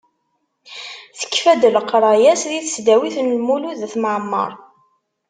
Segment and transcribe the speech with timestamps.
[1.19, 4.51] Tekfa-d leqraya-s di tesdawit n Lmulud At Mɛemmer.